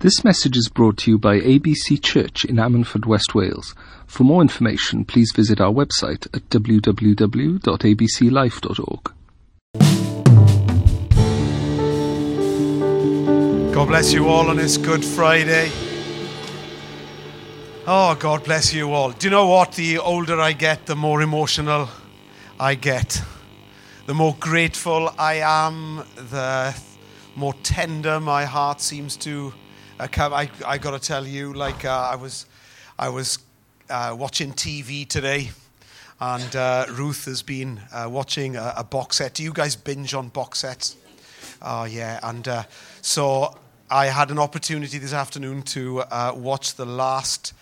[0.00, 3.74] This message is brought to you by ABC Church in Ammanford, West Wales.
[4.06, 9.12] For more information, please visit our website at www.abclife.org.
[13.74, 15.70] God bless you all on this Good Friday.
[17.86, 19.10] Oh, God bless you all.
[19.10, 19.72] Do you know what?
[19.72, 21.90] The older I get, the more emotional
[22.58, 23.22] I get.
[24.06, 26.74] The more grateful I am, the
[27.36, 29.52] more tender my heart seems to
[30.00, 30.32] uh, come.
[30.32, 32.46] I, I got to tell you, like, uh, I was,
[32.98, 33.38] I was
[33.90, 35.50] uh, watching TV today,
[36.18, 39.34] and uh, Ruth has been uh, watching a, a, box set.
[39.34, 40.96] Do you guys binge on box sets?
[41.60, 42.18] Oh, yeah.
[42.22, 42.62] And uh,
[43.02, 43.58] so
[43.90, 46.02] I had an opportunity this afternoon to
[46.34, 47.52] watch the last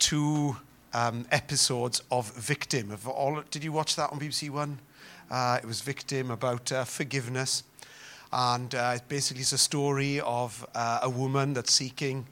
[0.00, 0.56] two
[0.92, 2.90] um, episodes of Victim.
[2.90, 4.80] Of all, did you watch that on BBC One?
[5.30, 7.62] it was Victim about forgiveness.
[8.38, 12.26] And uh, basically, it's a story of uh, a woman that's seeking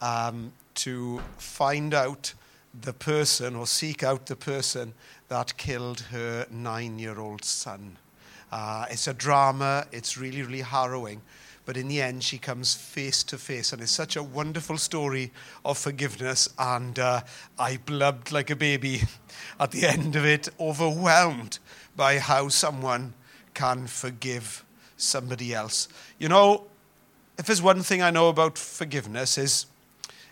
[0.00, 2.32] um, to find out
[2.80, 4.94] the person or seek out the person
[5.28, 7.98] that killed her nine year old son.
[8.50, 11.20] Uh, it's a drama, it's really, really harrowing.
[11.66, 15.32] But in the end, she comes face to face, and it's such a wonderful story
[15.66, 16.48] of forgiveness.
[16.58, 17.20] And uh,
[17.58, 19.02] I blubbed like a baby
[19.60, 21.58] at the end of it, overwhelmed
[21.94, 23.12] by how someone
[23.52, 24.64] can forgive
[25.02, 25.88] somebody else.
[26.18, 26.64] You know,
[27.38, 29.66] if there's one thing I know about forgiveness is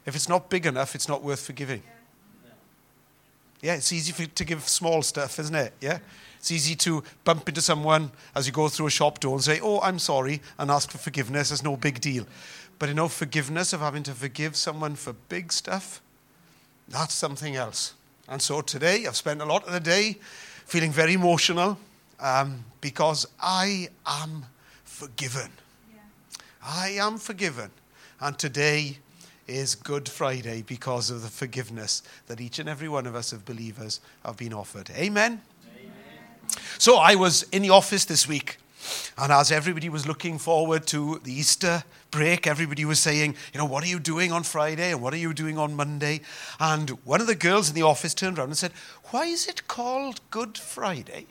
[0.06, 1.82] if it's not big enough, it's not worth forgiving.
[3.62, 5.74] Yeah, it's easy for, to give small stuff, isn't it?
[5.80, 5.98] Yeah?
[6.38, 9.60] It's easy to bump into someone as you go through a shop door and say,
[9.62, 11.50] Oh, I'm sorry, and ask for forgiveness.
[11.50, 12.26] It's no big deal.
[12.78, 16.00] But you know, forgiveness of having to forgive someone for big stuff,
[16.88, 17.92] that's something else.
[18.26, 20.16] And so today, I've spent a lot of the day
[20.64, 21.78] feeling very emotional
[22.20, 24.46] um, because I am
[25.00, 25.50] forgiven.
[25.90, 26.00] Yeah.
[26.62, 27.70] I am forgiven.
[28.20, 28.98] And today
[29.48, 33.40] is Good Friday because of the forgiveness that each and every one of us as
[33.40, 34.90] believers have been offered.
[34.90, 35.40] Amen?
[35.74, 35.90] Amen.
[36.76, 38.58] So I was in the office this week.
[39.16, 43.64] And as everybody was looking forward to the Easter break, everybody was saying, you know,
[43.64, 46.20] what are you doing on Friday and what are you doing on Monday?
[46.58, 48.72] And one of the girls in the office turned around and said,
[49.10, 51.26] Why is it called Good Friday?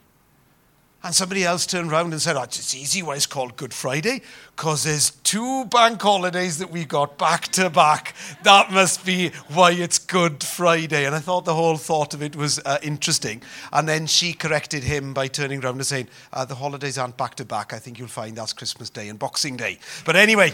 [1.02, 4.22] And somebody else turned around and said, oh, it's easy why it's called Good Friday,
[4.56, 8.14] because there's two bank holidays that we got back to back.
[8.44, 11.06] That must be why it's Good Friday.
[11.06, 13.42] And I thought the whole thought of it was uh, interesting.
[13.72, 17.36] And then she corrected him by turning around and saying, uh, the holidays aren't back
[17.36, 17.72] to back.
[17.72, 19.80] I think you'll find that's Christmas Day and Boxing Day.
[20.04, 20.54] But anyway,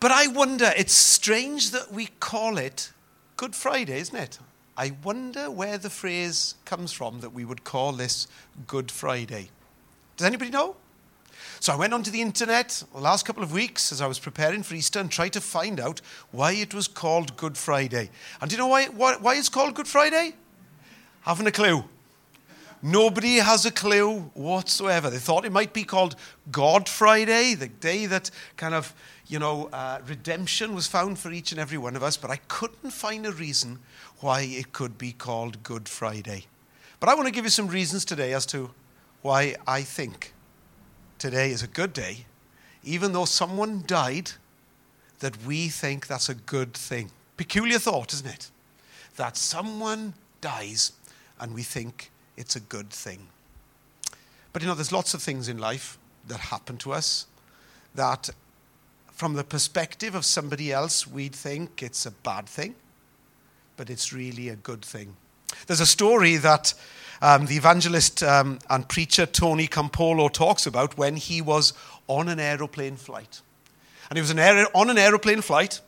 [0.00, 2.92] but I wonder, it's strange that we call it
[3.36, 4.40] Good Friday, isn't it?
[4.78, 8.28] I wonder where the phrase comes from that we would call this
[8.68, 9.50] Good Friday.
[10.16, 10.76] Does anybody know?
[11.58, 14.62] So I went onto the internet the last couple of weeks as I was preparing
[14.62, 16.00] for Easter and tried to find out
[16.30, 18.08] why it was called Good Friday.
[18.40, 20.34] And do you know why, why, why it's called Good Friday?
[21.22, 21.82] Haven't a clue.
[22.80, 25.10] Nobody has a clue whatsoever.
[25.10, 26.14] They thought it might be called
[26.52, 28.94] God Friday, the day that kind of,
[29.26, 32.36] you know, uh, redemption was found for each and every one of us, but I
[32.46, 33.80] couldn't find a reason
[34.20, 36.44] why it could be called Good Friday.
[37.00, 38.70] But I want to give you some reasons today as to
[39.22, 40.32] why I think
[41.18, 42.26] today is a good day,
[42.82, 44.32] even though someone died,
[45.20, 47.10] that we think that's a good thing.
[47.36, 48.50] Peculiar thought, isn't it?
[49.16, 50.92] That someone dies
[51.40, 53.28] and we think it's a good thing.
[54.52, 57.26] But you know, there's lots of things in life that happen to us
[57.94, 58.30] that,
[59.12, 62.74] from the perspective of somebody else, we'd think it's a bad thing
[63.78, 65.16] but it's really a good thing.
[65.66, 66.74] There's a story that
[67.22, 71.72] um, the evangelist um, and preacher Tony Campolo talks about when he was
[72.08, 73.40] on an aeroplane flight.
[74.10, 75.80] And he was an aer- on an aeroplane flight,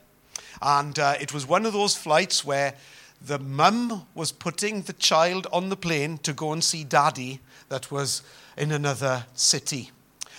[0.62, 2.74] and uh, it was one of those flights where
[3.20, 7.40] the mum was putting the child on the plane to go and see daddy
[7.70, 8.22] that was
[8.56, 9.90] in another city.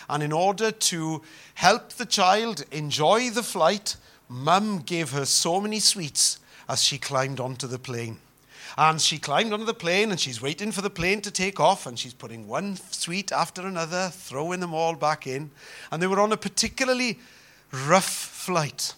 [0.09, 1.21] And in order to
[1.55, 3.97] help the child enjoy the flight,
[4.29, 8.17] mum gave her so many sweets as she climbed onto the plane.
[8.77, 11.85] And she climbed onto the plane and she's waiting for the plane to take off
[11.85, 15.51] and she's putting one sweet after another, throwing them all back in.
[15.91, 17.19] And they were on a particularly
[17.71, 18.93] rough flight.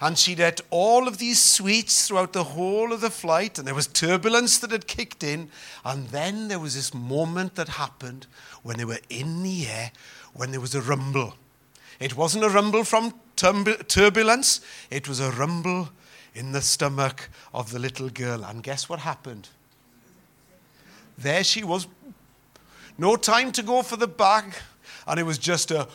[0.00, 3.74] And she'd ate all of these sweets throughout the whole of the flight, and there
[3.74, 5.48] was turbulence that had kicked in.
[5.84, 8.26] And then there was this moment that happened
[8.64, 9.92] when they were in the air,
[10.32, 11.34] when there was a rumble.
[12.00, 14.60] It wasn't a rumble from turbulence,
[14.90, 15.90] it was a rumble
[16.34, 18.44] in the stomach of the little girl.
[18.44, 19.48] And guess what happened?
[21.18, 21.86] There she was.
[22.98, 24.54] No time to go for the bag.
[25.06, 25.88] And it was just a.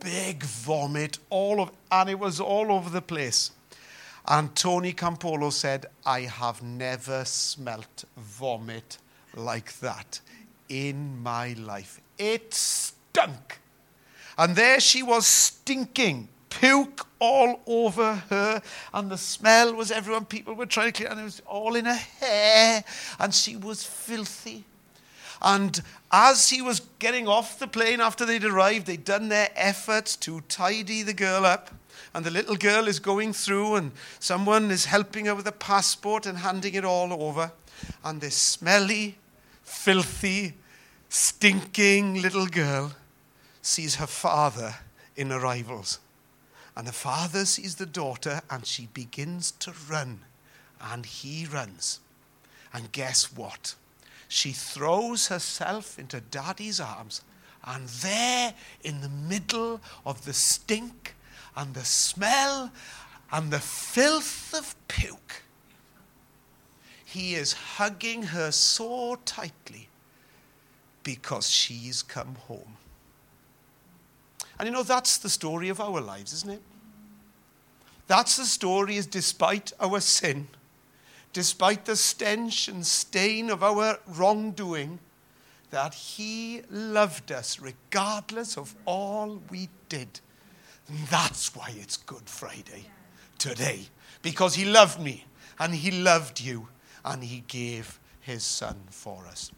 [0.00, 3.50] big vomit all of, and it was all over the place.
[4.26, 8.98] And Tony Campolo said, I have never smelt vomit
[9.34, 10.20] like that
[10.68, 12.00] in my life.
[12.18, 13.58] It stunk.
[14.38, 18.62] And there she was stinking, puke all over her,
[18.92, 20.24] and the smell was everyone.
[20.26, 22.84] People were trying to clean, and it was all in her hair,
[23.18, 24.64] and she was filthy.
[25.42, 25.80] And
[26.12, 30.42] as he was getting off the plane after they'd arrived, they'd done their efforts to
[30.42, 31.70] tidy the girl up.
[32.12, 36.26] And the little girl is going through, and someone is helping her with a passport
[36.26, 37.52] and handing it all over.
[38.04, 39.16] And this smelly,
[39.62, 40.54] filthy,
[41.08, 42.92] stinking little girl
[43.62, 44.74] sees her father
[45.16, 46.00] in arrivals.
[46.80, 50.20] And the father sees the daughter, and she begins to run.
[50.80, 52.00] And he runs.
[52.72, 53.74] And guess what?
[54.30, 57.22] she throws herself into daddy's arms.
[57.64, 58.54] And there,
[58.84, 61.16] in the middle of the stink
[61.56, 62.70] and the smell
[63.32, 65.42] and the filth of puke,
[67.04, 69.88] he is hugging her so tightly
[71.02, 72.76] because she's come home.
[74.60, 76.62] And you know, that's the story of our lives, isn't it?
[78.10, 80.48] That's the story, is despite our sin
[81.32, 84.98] despite the stench and stain of our wrongdoing,
[85.70, 90.20] that He loved us regardless of all we did.
[90.88, 92.86] And that's why it's Good Friday
[93.38, 93.86] today,
[94.22, 95.24] because He loved me
[95.58, 96.66] and He loved you
[97.04, 99.52] and He gave His Son for us.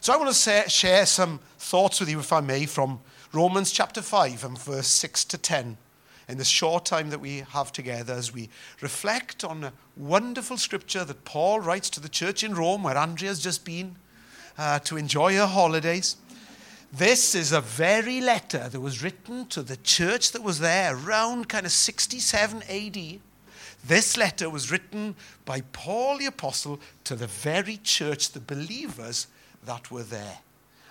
[0.00, 3.00] So I want to say, share some thoughts with you, if I may, from
[3.32, 5.78] Romans chapter 5 and verse 6 to 10
[6.28, 8.48] in the short time that we have together as we
[8.80, 13.42] reflect on a wonderful scripture that Paul writes to the church in Rome, where Andrea's
[13.42, 13.96] just been
[14.58, 16.16] uh, to enjoy her holidays.
[16.92, 21.48] This is a very letter that was written to the church that was there around
[21.48, 23.20] kind of 67 AD.
[23.84, 29.26] This letter was written by Paul the Apostle to the very church, the believers
[29.64, 30.38] that were there.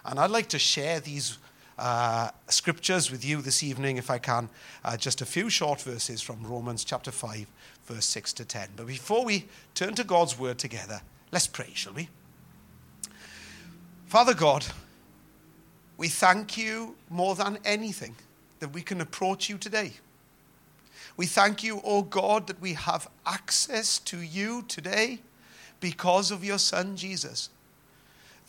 [0.04, 1.38] And I'd like to share these
[1.82, 4.50] uh, scriptures with you this evening, if I can.
[4.86, 7.48] Uh, just a few short verses from Romans chapter 5,
[7.86, 8.70] verse 6 to 10.
[8.76, 11.02] But before we turn to God's word together,
[11.32, 12.08] let's pray, shall we?
[14.06, 14.66] Father God,
[15.98, 18.16] we thank you more than anything
[18.60, 19.94] that we can approach you today.
[21.18, 25.20] We thank you, O oh God, that we have access to you today
[25.80, 27.50] because of your Son Jesus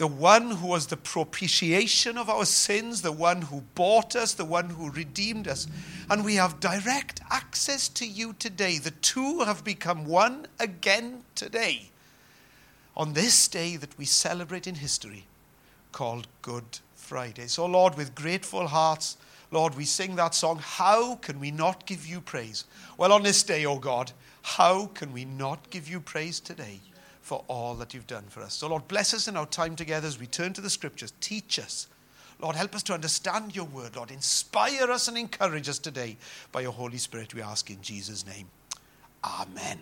[0.03, 4.45] the one who was the propitiation of our sins, the one who bought us, the
[4.45, 5.69] one who redeemed us.
[6.11, 8.79] And we have direct access to you today.
[8.79, 11.93] The two have become one again today,
[12.97, 15.25] on this day that we celebrate in history,
[15.93, 17.47] called Good Friday.
[17.47, 19.17] So, Lord, with grateful hearts,
[19.53, 22.65] Lord, we sing that song, How Can We Not Give You Praise?
[22.99, 24.11] Well, on this day, O oh God,
[24.43, 26.81] how can we not give you praise today?
[27.23, 28.55] For all that you've done for us.
[28.55, 31.13] So, Lord, bless us in our time together as we turn to the scriptures.
[31.21, 31.87] Teach us.
[32.41, 33.95] Lord, help us to understand your word.
[33.95, 36.17] Lord, inspire us and encourage us today
[36.51, 38.49] by your Holy Spirit, we ask in Jesus' name.
[39.25, 39.79] Amen.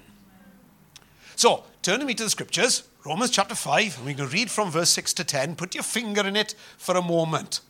[1.34, 4.90] So, turn me to the scriptures, Romans chapter 5, and we can read from verse
[4.90, 5.56] 6 to 10.
[5.56, 7.62] Put your finger in it for a moment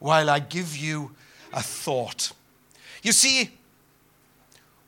[0.00, 1.12] while I give you
[1.52, 2.32] a thought.
[3.04, 3.50] You see,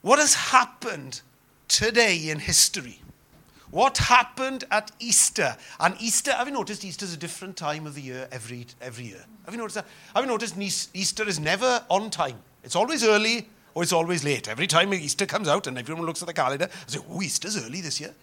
[0.03, 1.21] what has happened
[1.69, 2.99] today in history
[3.75, 5.57] what happened at Easter?
[5.81, 9.07] And Easter, have you noticed Easter is a different time of the year every, every
[9.07, 9.25] year?
[9.45, 9.87] Have you noticed that?
[10.15, 10.57] Have you noticed
[10.95, 12.39] Easter is never on time?
[12.63, 14.47] It's always early or it's always late.
[14.49, 17.67] Every time Easter comes out and everyone looks at the calendar and say, oh, Easter's
[17.67, 18.15] early this year.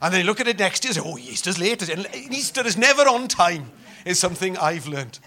[0.00, 1.88] And then you look at it next year and say, oh, Easter's late.
[1.88, 3.72] And Easter is never on time,
[4.04, 5.18] is something I've learned.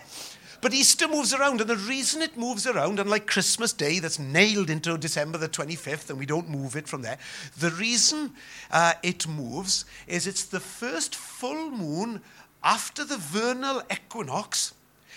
[0.61, 4.69] But Easter moves around, and the reason it moves around, unlike Christmas Day that's nailed
[4.69, 7.17] into December the 25th and we don't move it from there,
[7.57, 8.33] the reason
[8.69, 12.21] uh, it moves is it's the first full moon
[12.63, 14.75] after the vernal equinox,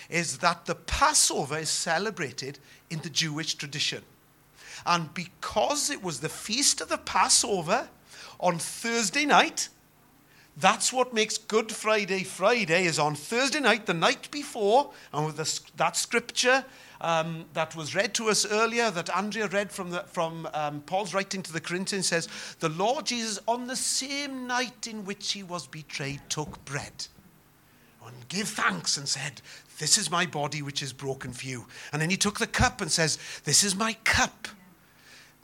[0.08, 2.58] is that the Passover is celebrated
[2.88, 4.02] in the Jewish tradition.
[4.86, 7.88] And because it was the feast of the Passover
[8.40, 9.68] on Thursday night,
[10.56, 15.36] that's what makes Good Friday Friday is on Thursday night, the night before, and with
[15.36, 16.64] the, that scripture
[17.00, 21.12] um, that was read to us earlier, that Andrea read from, the, from um, Paul's
[21.12, 22.28] writing to the Corinthians, says,
[22.60, 27.06] The Lord Jesus, on the same night in which he was betrayed, took bread
[28.06, 29.40] and gave thanks and said,
[29.78, 31.66] This is my body which is broken for you.
[31.92, 34.48] And then he took the cup and says, This is my cup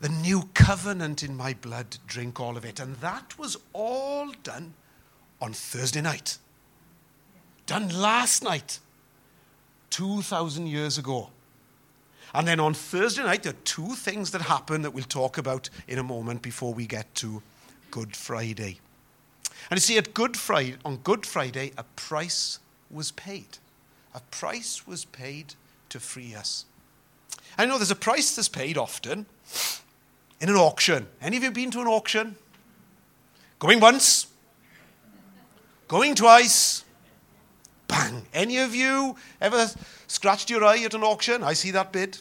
[0.00, 2.80] the new covenant in my blood, drink all of it.
[2.80, 4.72] And that was all done
[5.40, 6.38] on Thursday night.
[7.66, 8.78] Done last night,
[9.90, 11.30] 2,000 years ago.
[12.34, 15.68] And then on Thursday night, there are two things that happen that we'll talk about
[15.88, 17.42] in a moment before we get to
[17.90, 18.78] Good Friday.
[19.70, 23.58] And you see, at Good Friday, on Good Friday, a price was paid.
[24.14, 25.54] A price was paid
[25.88, 26.64] to free us.
[27.58, 29.26] I know there's a price that's paid often
[30.40, 31.06] in an auction.
[31.20, 32.36] Any of you been to an auction?
[33.58, 34.26] Going once?
[35.90, 36.84] Going twice?
[37.88, 38.24] Bang.
[38.32, 39.66] Any of you ever
[40.06, 41.42] scratched your eye at an auction?
[41.42, 42.16] I see that bid.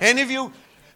[0.00, 0.50] Any of you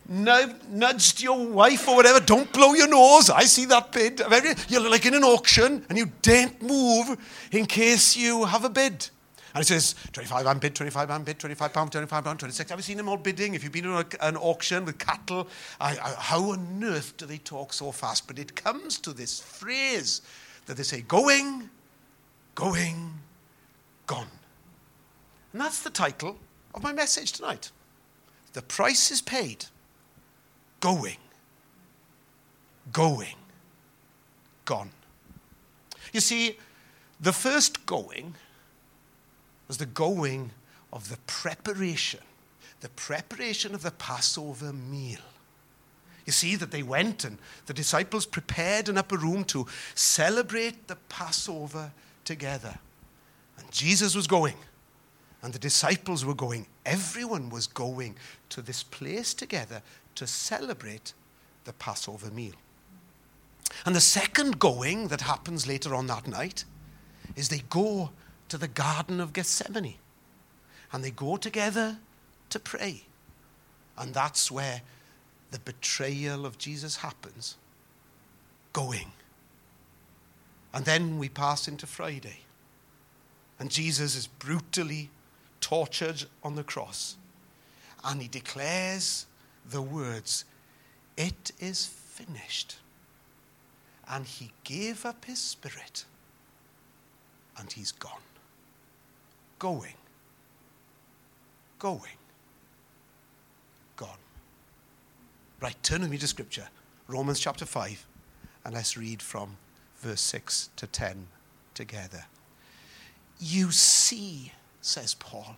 [0.09, 3.29] nudged your wife or whatever, don't blow your nose.
[3.29, 4.23] I see that bid.
[4.71, 7.19] You're like in an auction and you daren't move
[7.53, 9.11] in case you have a bid.
[9.53, 12.71] And it says 25 pound bid, 25 pound bid, 25 pound, 25 pound, 26.
[12.71, 13.53] Have you seen them all bidding?
[13.53, 15.47] If you've been to an auction with cattle,
[15.79, 18.27] I, I, how on earth do they talk so fast?
[18.27, 20.23] But it comes to this phrase
[20.69, 21.71] that they say, going,
[22.55, 23.15] going,
[24.07, 24.29] gone.
[25.53, 26.37] And that's the title
[26.75, 27.71] of my message tonight.
[28.53, 29.65] The price is paid.
[30.81, 31.17] Going,
[32.93, 33.37] going,
[34.67, 34.91] gone.
[36.13, 36.59] You see,
[37.19, 38.35] the first going
[39.69, 40.51] was the going
[40.93, 42.21] of the preparation,
[42.81, 45.19] the preparation of the Passover meal.
[46.29, 50.97] You see that they went and the disciples prepared an upper room to celebrate the
[51.09, 51.91] Passover
[52.27, 52.79] together.
[53.57, 54.57] And Jesus was going,
[55.41, 56.67] and the disciples were going.
[56.85, 58.17] Everyone was going
[58.51, 59.81] to this place together
[60.17, 61.15] to celebrate
[61.65, 62.57] the Passover meal.
[63.87, 66.67] And the second going that happens later on that night
[67.37, 68.11] is they go
[68.51, 69.95] to the Garden of Gethsemane.
[70.93, 71.97] And they go together
[72.51, 73.05] to pray.
[73.97, 74.83] And that's where
[75.51, 77.57] the betrayal of Jesus happens.
[78.73, 79.13] Going.
[80.73, 82.41] And then we pass into Friday.
[83.59, 85.11] And Jesus is brutally
[85.61, 87.17] tortured on the cross.
[88.05, 89.27] And he declares
[89.69, 90.45] the words,
[91.17, 92.77] It is finished.
[94.09, 96.05] And he gave up his spirit.
[97.59, 98.21] And he's gone
[99.59, 99.95] going,
[101.79, 102.03] going,
[103.97, 104.09] gone.
[105.61, 106.69] Right, turn with me to Scripture,
[107.09, 108.07] Romans chapter 5,
[108.65, 109.57] and let's read from
[109.97, 111.27] verse 6 to 10
[111.75, 112.27] together.
[113.41, 115.57] You see, says Paul,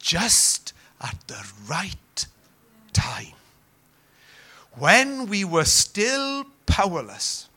[0.00, 2.26] just at the right
[2.92, 3.34] time,
[4.72, 7.48] when we were still powerless,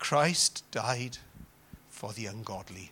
[0.00, 1.18] Christ died
[1.88, 2.90] for the ungodly.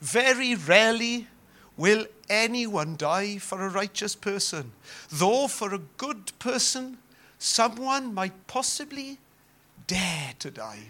[0.00, 1.28] Very rarely
[1.76, 4.72] will anyone die for a righteous person,
[5.10, 6.98] though for a good person,
[7.38, 9.18] someone might possibly
[9.86, 10.86] dare to die.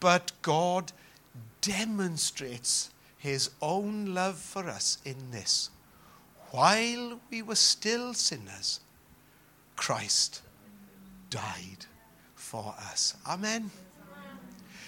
[0.00, 0.92] But God
[1.60, 5.70] demonstrates his own love for us in this.
[6.50, 8.80] While we were still sinners,
[9.76, 10.42] Christ
[11.30, 11.86] died
[12.34, 13.14] for us.
[13.26, 13.70] Amen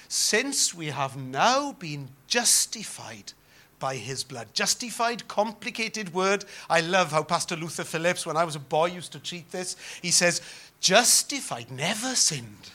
[0.08, 3.32] since we have now been justified
[3.78, 4.48] by his blood.
[4.52, 6.44] Justified, complicated word.
[6.68, 9.76] I love how Pastor Luther Phillips, when I was a boy, used to treat this.
[10.02, 10.40] He says,
[10.80, 12.70] justified, never sinned.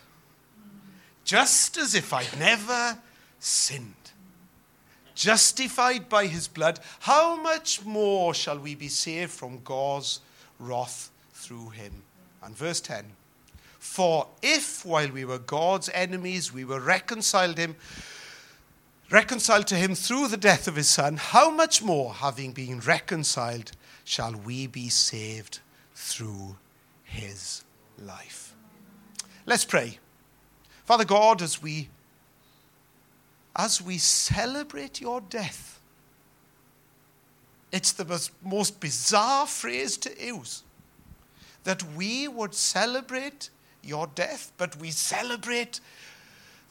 [1.23, 2.97] Just as if I'd never
[3.39, 3.95] sinned.
[5.15, 10.19] Justified by his blood, how much more shall we be saved from God's
[10.59, 12.03] wrath through him?
[12.43, 13.05] And verse 10
[13.81, 17.75] for if while we were God's enemies, we were reconciled him,
[19.11, 23.71] reconciled to him through the death of his son, how much more, having been reconciled,
[24.03, 25.59] shall we be saved
[25.93, 26.55] through
[27.03, 27.63] his
[27.99, 28.55] life?
[29.45, 29.99] Let's pray.
[30.85, 31.89] Father God, as we
[33.53, 35.81] as we celebrate your death,
[37.71, 40.63] it's the most, most bizarre phrase to use
[41.65, 43.49] that we would celebrate
[43.83, 45.79] your death, but we celebrate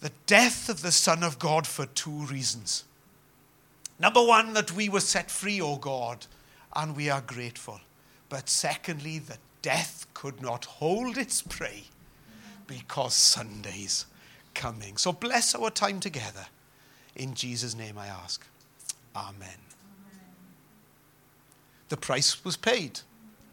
[0.01, 2.85] the death of the Son of God for two reasons.
[3.99, 6.27] Number one, that we were set free, O God,
[6.75, 7.81] and we are grateful.
[8.31, 11.85] But secondly, that death could not hold its prey
[12.67, 14.07] because Sunday's
[14.55, 14.97] coming.
[14.97, 16.47] So bless our time together.
[17.15, 18.47] In Jesus' name I ask.
[19.15, 19.59] Amen.
[21.89, 23.01] The price was paid.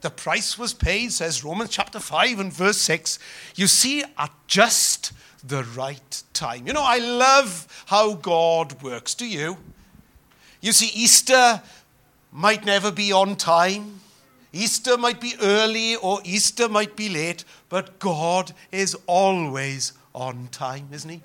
[0.07, 3.19] The price was paid, says Romans chapter 5 and verse 6.
[3.55, 5.11] You see, at just
[5.43, 6.65] the right time.
[6.65, 9.13] You know, I love how God works.
[9.13, 9.57] Do you?
[10.61, 11.61] You see, Easter
[12.31, 13.99] might never be on time.
[14.53, 20.87] Easter might be early or Easter might be late, but God is always on time,
[20.93, 21.21] isn't He?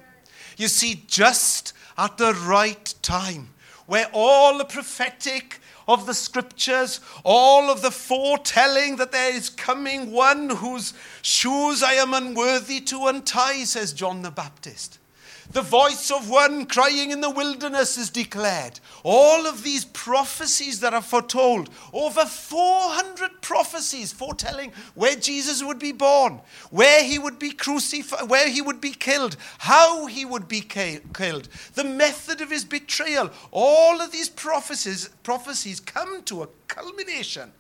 [0.57, 3.51] You see, just at the right time,
[3.87, 10.13] where all the prophetic of the scriptures, all of the foretelling that there is coming
[10.13, 14.99] one whose shoes I am unworthy to untie, says John the Baptist.
[15.53, 18.81] The voice of one crying in the wilderness is declared.
[19.03, 25.93] All of these prophecies that are foretold, over 400 prophecies foretelling where Jesus would be
[25.93, 26.41] born,
[26.71, 31.49] where he would be crucified, where he would be killed, how he would be killed,
[31.75, 33.31] the method of his betrayal.
[33.51, 37.53] All of these prophecies, prophecies come to a culmination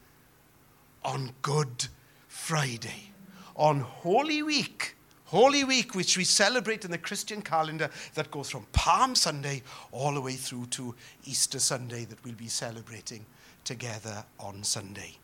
[1.05, 1.89] on Good
[2.27, 3.13] Friday,
[3.55, 4.97] on Holy Week
[5.33, 10.13] Holy Week, which we celebrate in the Christian calendar, that goes from Palm Sunday all
[10.13, 13.25] the way through to Easter Sunday, that we'll be celebrating
[13.65, 15.17] together on Sunday.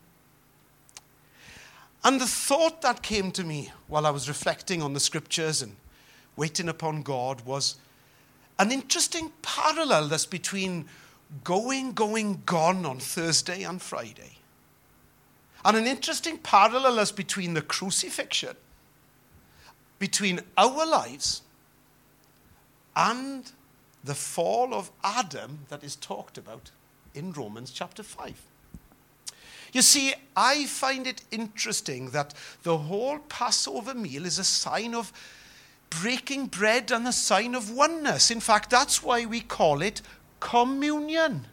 [2.02, 5.76] And the thought that came to me while I was reflecting on the scriptures and
[6.36, 7.76] waiting upon God was
[8.58, 10.86] an interesting parallel that's between
[11.44, 14.38] going, going, gone on Thursday and Friday.
[15.66, 18.56] And an interesting parallel that's between the crucifixion
[19.98, 21.42] between our lives
[22.94, 23.50] and
[24.04, 26.70] the fall of Adam that is talked about
[27.14, 28.34] in Romans chapter 5.
[29.72, 35.12] You see, I find it interesting that the whole Passover meal is a sign of
[35.90, 38.30] breaking bread and a sign of oneness.
[38.30, 40.00] In fact, that's why we call it
[40.40, 41.46] communion.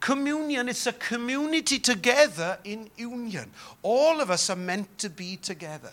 [0.00, 3.50] Communion, it's a community together in union.
[3.82, 5.92] All of us are meant to be together.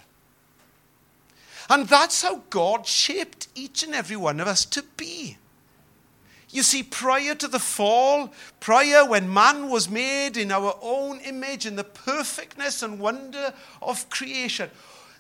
[1.69, 5.37] And that's how God shaped each and every one of us to be.
[6.49, 11.65] You see, prior to the fall, prior when man was made in our own image,
[11.65, 14.69] in the perfectness and wonder of creation,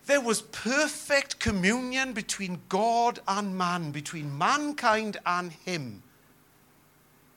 [0.05, 6.01] there was perfect communion between God and man, between mankind and Him.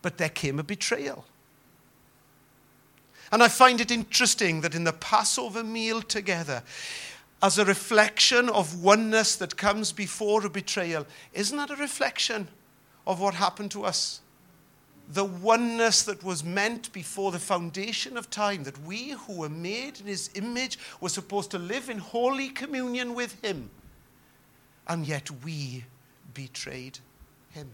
[0.02, 1.24] But there came a betrayal.
[3.32, 6.62] And I find it interesting that in the Passover meal together,
[7.42, 12.48] as a reflection of oneness that comes before a betrayal, isn't that a reflection
[13.06, 14.20] of what happened to us?
[15.12, 20.00] The oneness that was meant before the foundation of time, that we who were made
[20.00, 23.70] in his image were supposed to live in holy communion with him,
[24.86, 25.84] and yet we
[26.34, 26.98] betrayed
[27.50, 27.70] him.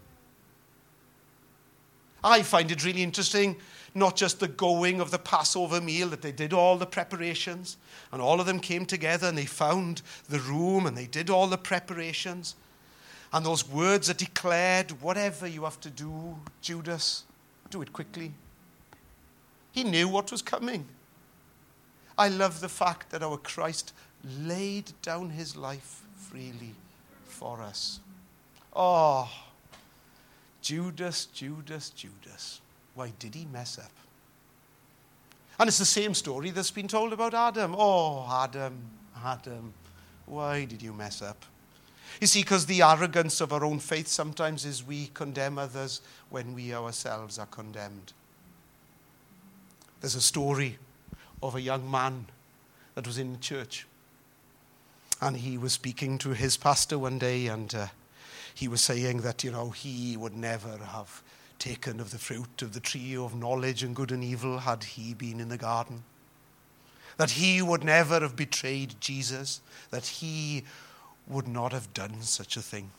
[2.24, 3.56] I find it really interesting
[3.96, 7.76] not just the going of the Passover meal, that they did all the preparations,
[8.12, 11.46] and all of them came together and they found the room and they did all
[11.46, 12.54] the preparations.
[13.32, 17.24] And those words are declared whatever you have to do, Judas,
[17.70, 18.32] do it quickly.
[19.72, 20.86] He knew what was coming.
[22.18, 23.92] I love the fact that our Christ
[24.40, 26.74] laid down his life freely
[27.24, 28.00] for us.
[28.74, 29.30] Oh,
[30.62, 32.60] Judas, Judas, Judas.
[32.96, 33.92] Why did he mess up?
[35.60, 37.74] And it's the same story that's been told about Adam.
[37.76, 38.74] Oh, Adam,
[39.22, 39.72] Adam,
[40.24, 41.44] why did you mess up?
[42.20, 46.54] You see, because the arrogance of our own faith sometimes is we condemn others when
[46.54, 48.14] we ourselves are condemned.
[50.00, 50.78] There's a story
[51.42, 52.26] of a young man
[52.94, 53.86] that was in the church.
[55.20, 57.86] And he was speaking to his pastor one day, and uh,
[58.54, 61.22] he was saying that, you know, he would never have
[61.58, 65.14] taken of the fruit of the tree of knowledge and good and evil had he
[65.14, 66.02] been in the garden.
[67.16, 70.64] That he would never have betrayed Jesus, that he
[71.26, 72.90] would not have done such a thing.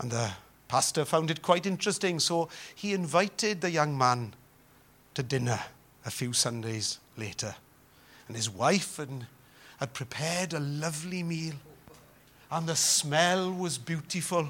[0.00, 0.32] And the
[0.68, 4.34] pastor found it quite interesting, so he invited the young man
[5.14, 5.60] to dinner
[6.04, 7.54] a few Sundays later.
[8.26, 9.26] And his wife had,
[9.78, 11.54] had prepared a lovely meal,
[12.50, 14.48] and the smell was beautiful.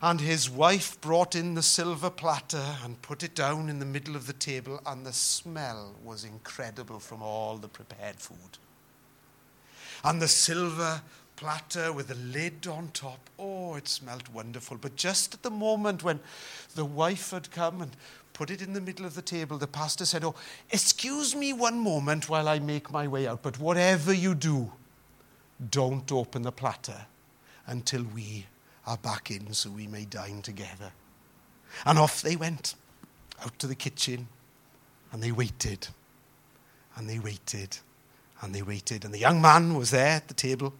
[0.00, 4.14] And his wife brought in the silver platter and put it down in the middle
[4.14, 8.58] of the table, and the smell was incredible from all the prepared food.
[10.04, 11.02] And the silver
[11.34, 14.76] platter with the lid on top, oh, it smelt wonderful.
[14.76, 16.20] But just at the moment when
[16.76, 17.90] the wife had come and
[18.32, 20.36] put it in the middle of the table, the pastor said, Oh,
[20.70, 24.70] excuse me one moment while I make my way out, but whatever you do,
[25.70, 27.06] don't open the platter
[27.66, 28.46] until we
[28.88, 30.90] are back in so we may dine together.
[31.84, 32.74] And off they went
[33.44, 34.28] out to the kitchen
[35.12, 35.88] and they waited
[36.96, 37.78] and they waited
[38.40, 39.04] and they waited.
[39.04, 40.72] And the young man was there at the table.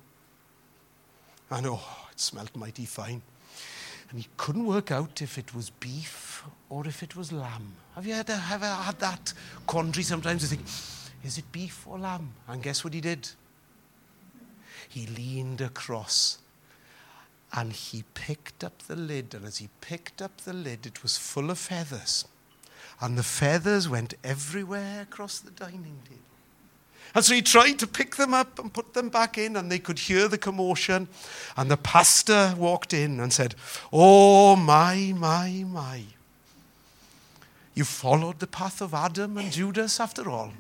[1.50, 3.20] And oh, it smelt mighty fine.
[4.10, 7.74] And he couldn't work out if it was beef or if it was lamb.
[7.94, 9.34] Have you ever, ever had that
[9.66, 10.42] quandary sometimes?
[10.42, 10.66] You think,
[11.24, 12.32] is it beef or lamb?
[12.48, 13.28] And guess what he did?
[14.88, 16.38] He leaned across
[17.52, 21.16] and he picked up the lid, and as he picked up the lid, it was
[21.16, 22.26] full of feathers.
[23.00, 26.22] and the feathers went everywhere across the dining table.
[27.14, 29.78] And so he tried to pick them up and put them back in, and they
[29.78, 31.08] could hear the commotion.
[31.56, 33.54] And the pastor walked in and said,
[33.92, 36.02] Oh, my, my, my.
[37.74, 40.52] You followed the path of Adam and Judas after all.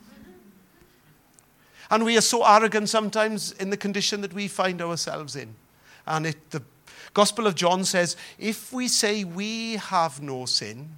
[1.90, 5.54] And we are so arrogant sometimes in the condition that we find ourselves in.
[6.06, 6.62] And it, the
[7.14, 10.90] Gospel of John says, if we say we have no sin,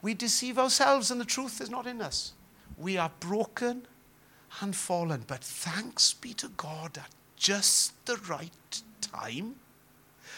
[0.00, 2.32] we deceive ourselves and the truth is not in us.
[2.78, 3.82] We are broken
[4.60, 5.24] and fallen.
[5.26, 9.56] But thanks be to God at just the right time,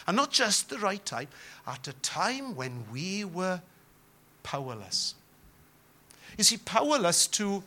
[0.07, 1.27] and not just the right time,
[1.67, 3.61] at a time when we were
[4.43, 5.15] powerless.
[6.37, 7.63] You see, powerless to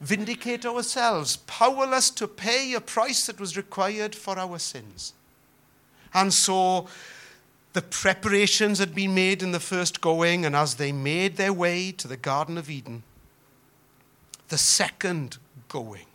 [0.00, 5.14] vindicate ourselves, powerless to pay a price that was required for our sins.
[6.14, 6.86] And so
[7.72, 11.92] the preparations had been made in the first going, and as they made their way
[11.92, 13.02] to the Garden of Eden,
[14.48, 16.06] the second going.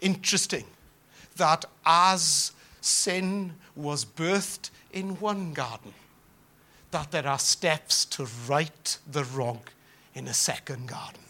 [0.00, 0.64] Interesting
[1.36, 5.94] that as sin was birthed in one garden,
[6.90, 9.60] that there are steps to right the wrong
[10.14, 11.20] in a second garden.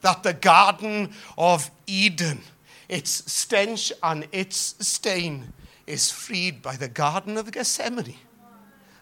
[0.00, 2.40] That the Garden of Eden,
[2.88, 5.52] its stench and its stain,
[5.88, 8.14] is freed by the Garden of Gethsemane.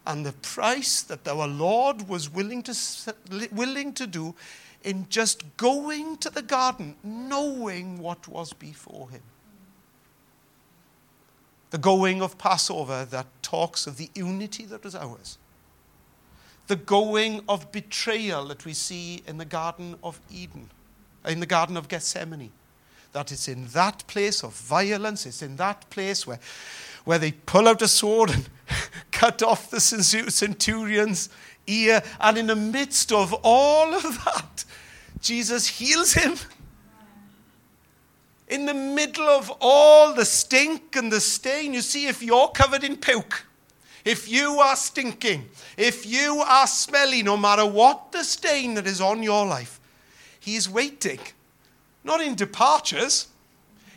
[0.06, 2.74] And the price that our Lord was willing to,
[3.50, 4.34] willing to do
[4.84, 9.22] in just going to the garden, knowing what was before him.
[11.70, 15.38] The going of Passover that talks of the unity that was ours.
[16.68, 20.70] The going of betrayal that we see in the Garden of Eden,
[21.26, 22.52] in the Garden of Gethsemane.
[23.16, 26.38] That it's in that place of violence, it's in that place where,
[27.06, 28.46] where they pull out a sword and
[29.10, 31.30] cut off the centurion's
[31.66, 32.02] ear.
[32.20, 34.66] And in the midst of all of that,
[35.22, 36.36] Jesus heals him.
[38.48, 42.84] In the middle of all the stink and the stain, you see, if you're covered
[42.84, 43.46] in puke,
[44.04, 45.48] if you are stinking,
[45.78, 49.80] if you are smelly, no matter what the stain that is on your life,
[50.38, 51.20] He's waiting.
[52.06, 53.26] Not in departures,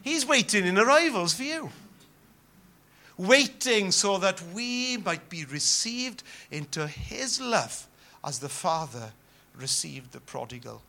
[0.02, 1.70] He's waiting in arrivals for you.
[3.18, 7.86] Waiting so that we might be received into His love
[8.24, 9.12] as the Father
[9.56, 10.82] received the prodigal.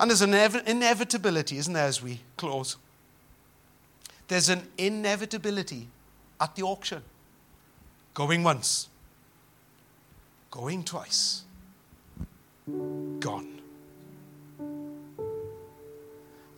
[0.00, 2.76] And there's an inevitability, isn't there, as we close?
[4.26, 5.86] There's an inevitability
[6.40, 7.02] at the auction.
[8.12, 8.88] Going once,
[10.50, 11.42] going twice,
[13.20, 13.55] gone.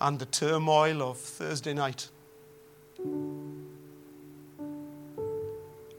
[0.00, 2.08] And the turmoil of Thursday night,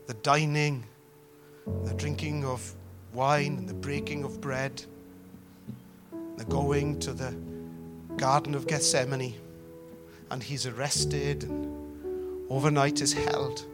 [0.07, 0.85] the dining,
[1.83, 2.73] the drinking of
[3.13, 4.81] wine, and the breaking of bread
[6.39, 7.35] they're going to the
[8.15, 9.35] Garden of Gethsemane,
[10.31, 13.65] and he's arrested and overnight is held.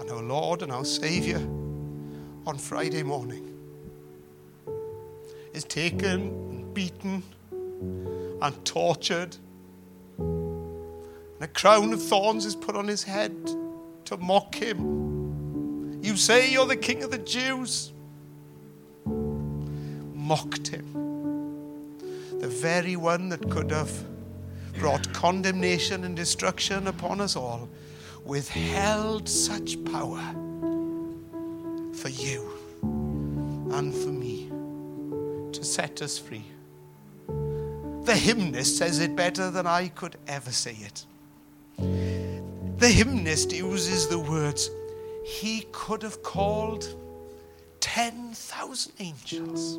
[0.00, 1.38] And our Lord and our Savior
[2.44, 3.54] on Friday morning
[5.54, 9.36] is taken and beaten and tortured.
[11.40, 13.34] A crown of thorns is put on his head
[14.06, 16.00] to mock him.
[16.02, 17.92] You say you're the king of the Jews.
[20.14, 20.98] Mocked him
[22.40, 23.90] the very one that could have
[24.78, 27.68] brought condemnation and destruction upon us all,
[28.24, 30.22] withheld such power
[31.94, 32.48] for you
[33.72, 34.48] and for me
[35.52, 36.44] to set us free.
[38.04, 41.04] The hymnist says it better than I could ever say it.
[41.78, 44.70] The hymnist uses the words,
[45.24, 46.94] He could have called
[47.80, 49.78] 10,000 angels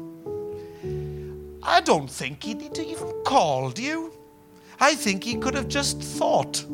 [1.62, 4.14] I don't think he need to even called you.
[4.80, 6.66] I think he could have just thought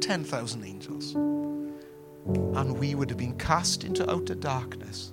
[0.00, 1.14] 10,000 angels.
[1.14, 5.12] And we would have been cast into outer darkness.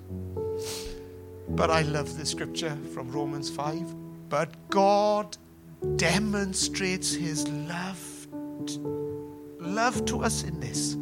[1.48, 4.28] But I love the scripture from Romans 5.
[4.28, 5.36] But God
[5.96, 8.28] demonstrates his love,
[9.60, 10.96] love to us in this.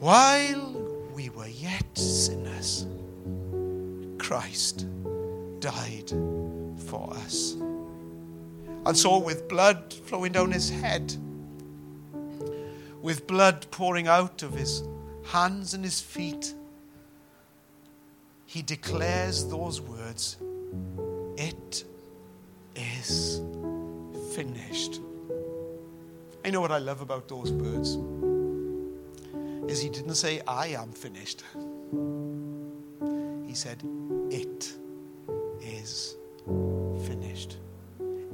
[0.00, 0.72] While
[1.14, 2.86] we were yet sinners,
[4.18, 4.86] Christ
[5.60, 6.10] died
[6.86, 7.56] for us.
[8.86, 11.14] And so, with blood flowing down his head,
[13.02, 14.82] with blood pouring out of his
[15.24, 16.54] hands and his feet,
[18.46, 20.38] he declares those words
[21.36, 21.84] It
[22.74, 23.40] is
[24.34, 25.00] finished.
[26.44, 27.98] I know what I love about those words
[29.70, 31.44] is he didn't say I am finished.
[33.46, 33.82] He said
[34.30, 34.72] it
[35.60, 36.16] is
[37.06, 37.58] finished.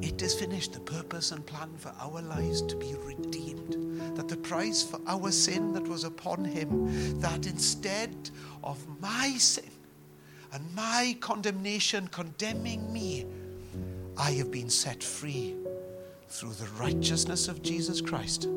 [0.01, 0.75] It is finished.
[0.75, 4.17] The purpose and plan for our lives to be redeemed.
[4.17, 8.31] That the price for our sin that was upon him, that instead
[8.63, 9.71] of my sin
[10.53, 13.27] and my condemnation condemning me,
[14.17, 15.57] I have been set free
[16.29, 18.49] through the righteousness of Jesus Christ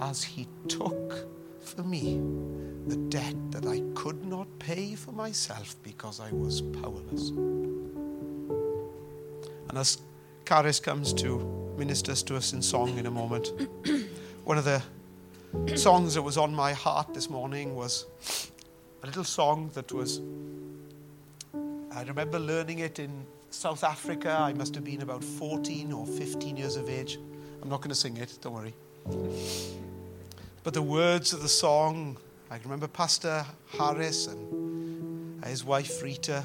[0.00, 1.26] as he took
[1.60, 2.20] for me
[2.86, 7.30] the debt that I could not pay for myself because I was powerless.
[9.68, 9.98] And as
[10.44, 11.38] Caris comes to
[11.76, 13.52] minister to us in song in a moment,
[14.44, 14.82] one of the
[15.76, 18.06] songs that was on my heart this morning was
[19.02, 20.20] a little song that was,
[21.92, 24.30] I remember learning it in South Africa.
[24.30, 27.18] I must have been about 14 or 15 years of age.
[27.62, 28.74] I'm not going to sing it, don't worry.
[30.62, 32.16] But the words of the song,
[32.50, 33.44] I remember Pastor
[33.78, 36.44] Harris and his wife Rita,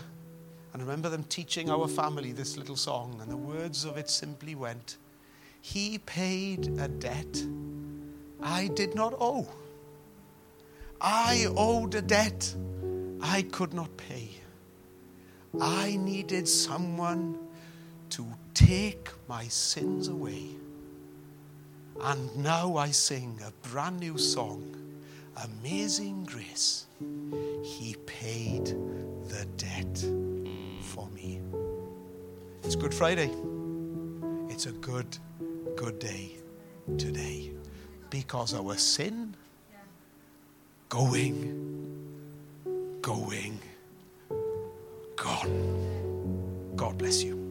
[0.73, 4.09] and I remember them teaching our family this little song, and the words of it
[4.09, 4.97] simply went
[5.61, 7.45] He paid a debt
[8.41, 9.47] I did not owe.
[11.01, 12.53] I owed a debt
[13.21, 14.29] I could not pay.
[15.61, 17.37] I needed someone
[18.11, 20.49] to take my sins away.
[22.01, 24.75] And now I sing a brand new song
[25.43, 26.85] Amazing Grace.
[27.63, 28.65] He paid
[29.27, 30.05] the debt
[30.81, 31.41] for me.
[32.63, 33.31] It's Good Friday.
[34.49, 35.17] It's a good,
[35.75, 36.31] good day
[36.97, 37.51] today
[38.09, 39.35] because our sin
[40.89, 42.07] going,
[43.01, 43.59] going,
[45.15, 46.73] gone.
[46.75, 47.44] God bless you.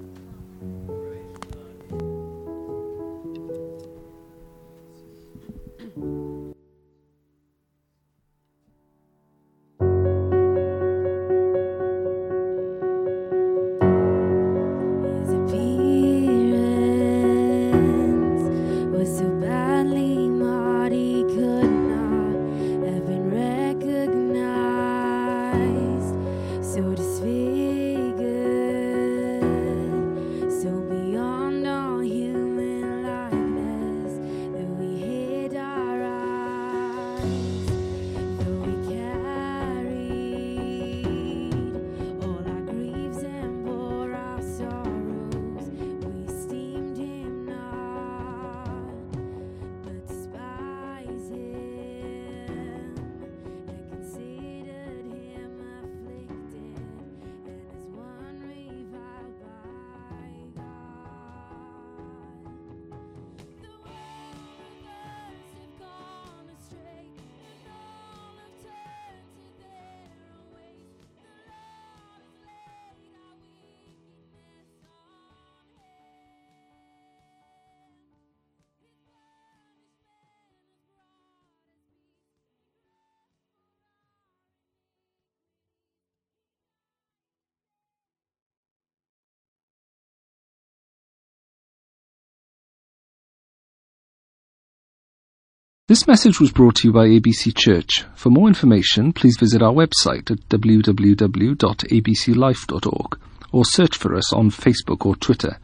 [95.87, 98.07] This message was brought to you by ABC Church.
[98.15, 103.19] For more information, please visit our website at www.abclife.org
[103.53, 105.59] or search for us on Facebook or Twitter.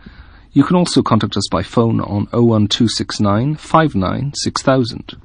[0.52, 5.14] You can also contact us by phone on 01269 59 6000.